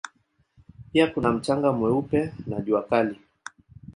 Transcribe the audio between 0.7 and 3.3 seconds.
Pia kuna mchanga mweupe na jua kali.